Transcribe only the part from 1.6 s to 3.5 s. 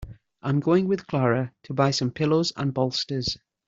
to buy some pillows and bolsters.